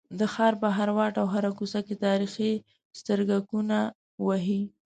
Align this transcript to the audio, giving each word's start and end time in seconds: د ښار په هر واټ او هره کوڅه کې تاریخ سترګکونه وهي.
د 0.19 0.21
ښار 0.33 0.53
په 0.61 0.67
هر 0.77 0.89
واټ 0.97 1.13
او 1.21 1.27
هره 1.33 1.51
کوڅه 1.57 1.79
کې 1.87 1.95
تاریخ 2.05 2.31
سترګکونه 2.99 3.77
وهي. 4.27 4.61